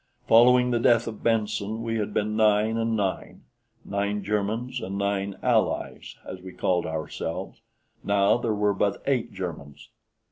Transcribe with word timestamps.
Following 0.27 0.71
the 0.71 0.79
death 0.79 1.05
of 1.05 1.21
Benson 1.21 1.83
we 1.83 1.97
had 1.99 2.11
been 2.11 2.35
nine 2.35 2.75
and 2.75 2.95
nine 2.97 3.43
nine 3.85 4.23
Germans 4.23 4.81
and 4.81 4.97
nine 4.97 5.37
"Allies," 5.43 6.15
as 6.25 6.41
we 6.41 6.53
called 6.53 6.87
ourselves, 6.87 7.61
now 8.03 8.37
there 8.37 8.55
were 8.55 8.73
but 8.73 9.03
eight 9.05 9.31
Germans. 9.31 9.89